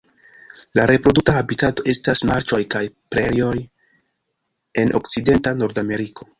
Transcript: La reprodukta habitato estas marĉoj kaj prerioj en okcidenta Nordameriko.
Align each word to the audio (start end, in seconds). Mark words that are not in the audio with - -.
La 0.79 0.85
reprodukta 0.91 1.35
habitato 1.41 1.85
estas 1.93 2.25
marĉoj 2.31 2.61
kaj 2.77 2.83
prerioj 3.17 3.53
en 4.85 4.99
okcidenta 5.03 5.59
Nordameriko. 5.63 6.29